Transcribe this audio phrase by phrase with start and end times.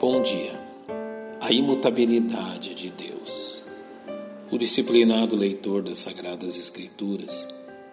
[0.00, 0.52] Bom dia.
[1.40, 3.64] A imutabilidade de Deus.
[4.48, 7.48] O disciplinado leitor das Sagradas Escrituras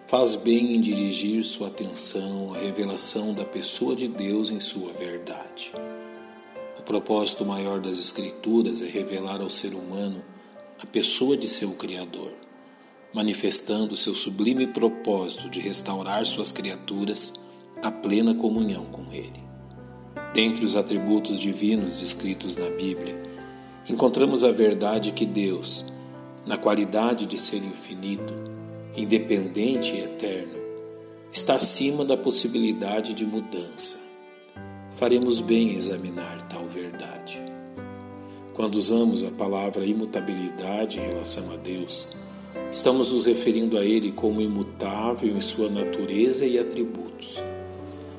[0.06, 5.72] faz bem em dirigir sua atenção à revelação da pessoa de Deus em sua verdade.
[6.78, 10.24] O propósito maior das Escrituras é revelar ao ser humano
[10.80, 12.34] a pessoa de seu Criador,
[13.12, 17.32] manifestando seu sublime propósito de restaurar suas criaturas
[17.82, 19.45] à plena comunhão com Ele.
[20.34, 23.20] Dentre os atributos divinos descritos na Bíblia,
[23.88, 25.84] encontramos a verdade que Deus,
[26.44, 28.34] na qualidade de ser infinito,
[28.94, 30.56] independente e eterno,
[31.32, 33.98] está acima da possibilidade de mudança.
[34.96, 37.42] Faremos bem em examinar tal verdade.
[38.54, 42.08] Quando usamos a palavra imutabilidade em relação a Deus,
[42.72, 47.42] estamos nos referindo a Ele como imutável em sua natureza e atributos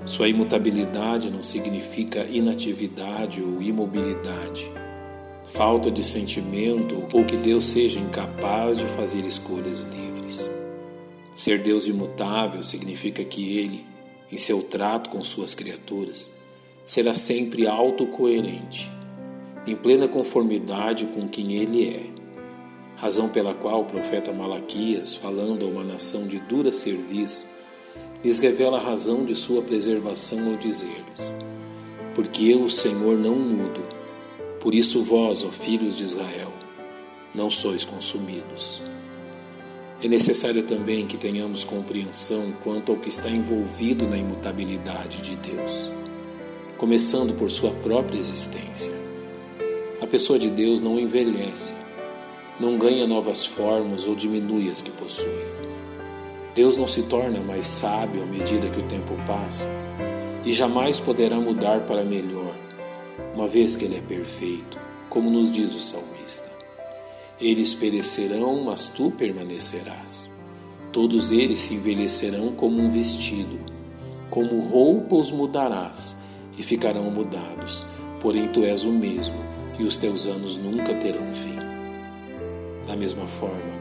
[0.07, 4.71] sua imutabilidade não significa inatividade ou imobilidade,
[5.45, 10.49] falta de sentimento ou que Deus seja incapaz de fazer escolhas livres.
[11.35, 13.85] Ser Deus imutável significa que Ele,
[14.31, 16.31] em seu trato com suas criaturas,
[16.85, 18.89] será sempre autocoerente,
[19.67, 22.17] em plena conformidade com quem Ele é.
[22.95, 27.56] Razão pela qual o profeta Malaquias, falando a uma nação de dura serviço,
[28.23, 31.33] lhes revela a razão de sua preservação ao dizer-lhes:
[32.15, 33.83] Porque eu, o Senhor, não mudo,
[34.59, 36.51] por isso vós, ó filhos de Israel,
[37.33, 38.81] não sois consumidos.
[40.01, 45.89] É necessário também que tenhamos compreensão quanto ao que está envolvido na imutabilidade de Deus,
[46.77, 48.93] começando por sua própria existência.
[49.99, 51.73] A pessoa de Deus não envelhece,
[52.59, 55.45] não ganha novas formas ou diminui as que possui.
[56.57, 59.67] Deus não se torna mais sábio à medida que o tempo passa
[60.43, 62.55] e jamais poderá mudar para melhor,
[63.35, 66.49] uma vez que Ele é perfeito, como nos diz o salmista.
[67.39, 70.35] Eles perecerão, mas tu permanecerás.
[70.91, 73.59] Todos eles se envelhecerão como um vestido,
[74.31, 76.17] como roupa os mudarás
[76.57, 77.85] e ficarão mudados,
[78.19, 79.37] porém tu és o mesmo
[79.77, 81.59] e os teus anos nunca terão fim.
[82.87, 83.77] Da mesma forma,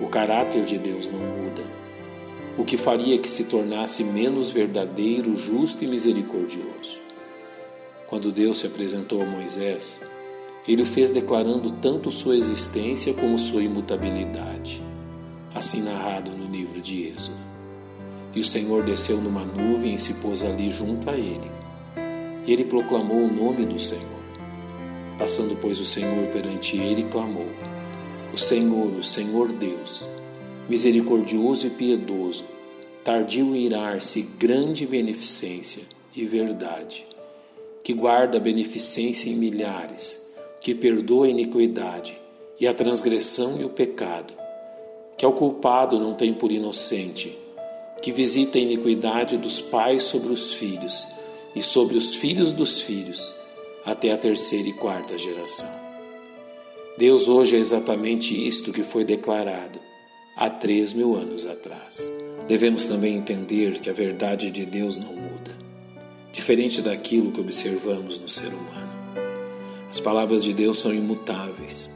[0.00, 1.78] o caráter de Deus não muda
[2.58, 6.98] o que faria que se tornasse menos verdadeiro, justo e misericordioso.
[8.08, 10.00] Quando Deus se apresentou a Moisés,
[10.66, 14.82] ele o fez declarando tanto sua existência como sua imutabilidade,
[15.54, 17.38] assim narrado no livro de Êxodo.
[18.34, 21.50] E o Senhor desceu numa nuvem e se pôs ali junto a ele.
[22.44, 24.02] E ele proclamou o nome do Senhor.
[25.16, 27.48] Passando, pois, o Senhor perante ele, clamou:
[28.32, 30.06] O Senhor, o Senhor Deus,
[30.68, 32.44] misericordioso e piedoso,
[33.02, 35.82] tardio em irar-se, grande beneficência
[36.14, 37.06] e verdade,
[37.82, 40.22] que guarda a beneficência em milhares,
[40.60, 42.20] que perdoa a iniquidade
[42.60, 44.34] e a transgressão e o pecado,
[45.16, 47.36] que ao culpado não tem por inocente,
[48.02, 51.08] que visita a iniquidade dos pais sobre os filhos
[51.54, 53.34] e sobre os filhos dos filhos,
[53.84, 55.68] até a terceira e quarta geração.
[56.98, 59.87] Deus hoje é exatamente isto que foi declarado
[60.38, 62.08] há três mil anos atrás.
[62.46, 65.50] Devemos também entender que a verdade de Deus não muda,
[66.32, 68.88] diferente daquilo que observamos no ser humano.
[69.90, 71.90] As palavras de Deus são imutáveis,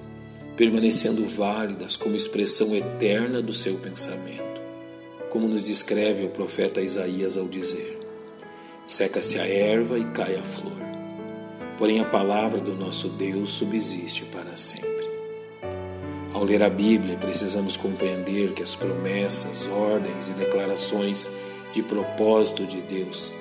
[0.57, 4.61] permanecendo válidas como expressão eterna do seu pensamento,
[5.31, 8.01] como nos descreve o profeta Isaías ao dizer:
[8.85, 10.77] Seca-se a erva e cai a flor,
[11.79, 14.92] porém a palavra do nosso Deus subsiste para sempre.
[16.43, 21.31] Ao ler a Bíblia, precisamos compreender que as promessas, ordens e declarações
[21.73, 23.33] de propósito de Deus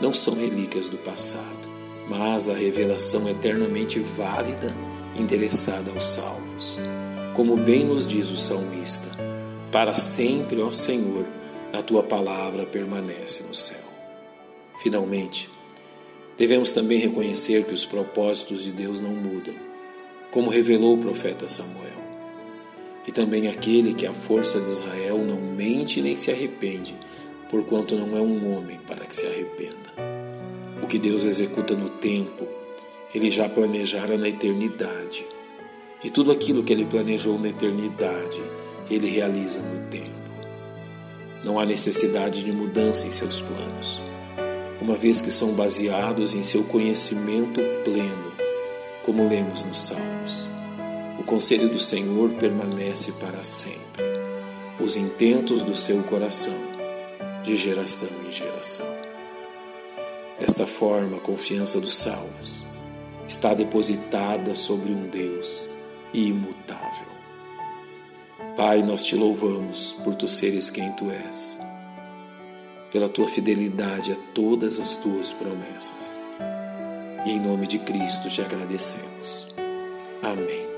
[0.00, 1.68] não são relíquias do passado,
[2.08, 4.72] mas a revelação eternamente válida
[5.18, 6.78] endereçada aos salvos.
[7.34, 9.08] Como bem nos diz o salmista:
[9.72, 11.26] Para sempre, ó Senhor,
[11.72, 13.82] a tua palavra permanece no céu.
[14.80, 15.50] Finalmente,
[16.38, 19.56] devemos também reconhecer que os propósitos de Deus não mudam,
[20.30, 22.07] como revelou o profeta Samuel
[23.08, 26.94] e também aquele que a força de Israel não mente nem se arrepende,
[27.48, 29.94] porquanto não é um homem para que se arrependa.
[30.82, 32.46] O que Deus executa no tempo,
[33.14, 35.24] ele já planejara na eternidade.
[36.04, 38.42] E tudo aquilo que ele planejou na eternidade,
[38.90, 40.12] ele realiza no tempo.
[41.42, 44.02] Não há necessidade de mudança em seus planos,
[44.82, 48.34] uma vez que são baseados em seu conhecimento pleno,
[49.02, 50.57] como lemos nos Salmos.
[51.18, 54.04] O conselho do Senhor permanece para sempre,
[54.80, 56.54] os intentos do seu coração,
[57.42, 58.86] de geração em geração.
[60.38, 62.64] Desta forma, a confiança dos salvos
[63.26, 65.68] está depositada sobre um Deus
[66.14, 67.08] imutável.
[68.56, 71.58] Pai, nós te louvamos por tu seres quem tu és,
[72.92, 76.20] pela tua fidelidade a todas as tuas promessas.
[77.26, 79.48] E em nome de Cristo te agradecemos.
[80.22, 80.77] Amém.